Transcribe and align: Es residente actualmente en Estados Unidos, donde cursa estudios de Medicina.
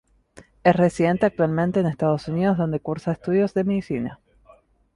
Es 0.63 0.75
residente 0.75 1.27
actualmente 1.27 1.79
en 1.79 1.85
Estados 1.85 2.27
Unidos, 2.27 2.57
donde 2.57 2.79
cursa 2.79 3.11
estudios 3.11 3.53
de 3.53 3.63
Medicina. 3.65 4.19